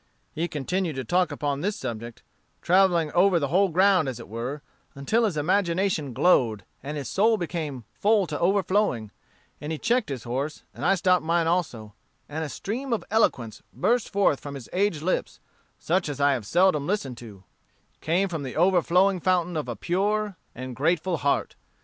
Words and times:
He 0.33 0.47
continued 0.47 0.95
to 0.95 1.03
talk 1.03 1.31
upon 1.31 1.61
this 1.61 1.75
subject, 1.75 2.23
travelling 2.63 3.11
over 3.11 3.37
the 3.37 3.49
whole 3.49 3.69
ground 3.69 4.09
as 4.09 4.19
it 4.19 4.27
were, 4.27 4.63
until 4.95 5.25
his 5.25 5.37
imagination 5.37 6.11
glowed, 6.11 6.65
and 6.81 6.97
his 6.97 7.07
soul 7.07 7.37
became 7.37 7.83
full 7.93 8.25
to 8.25 8.39
overflowing; 8.39 9.11
and 9.61 9.71
he 9.71 9.77
checked 9.77 10.09
his 10.09 10.23
horse, 10.23 10.63
and 10.73 10.83
I 10.83 10.95
stopped 10.95 11.23
mine 11.23 11.45
also, 11.45 11.93
and 12.27 12.43
a 12.43 12.49
stream 12.49 12.93
of 12.93 13.03
eloquence 13.11 13.61
burst 13.71 14.09
forth 14.11 14.39
from 14.39 14.55
his 14.55 14.67
aged 14.73 15.03
lips, 15.03 15.39
such 15.77 16.09
as 16.09 16.19
I 16.19 16.33
have 16.33 16.47
seldom 16.47 16.87
listened 16.87 17.19
to: 17.19 17.43
it 17.93 18.01
came 18.01 18.27
from 18.27 18.41
the 18.41 18.55
overflowing 18.55 19.19
fountain 19.19 19.55
of 19.55 19.67
a 19.69 19.75
pure 19.75 20.35
and 20.55 20.75
grateful 20.75 21.17
heart. 21.17 21.55